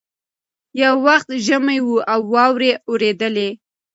[0.81, 3.49] یو وخت ژمی وو او واوري اورېدلې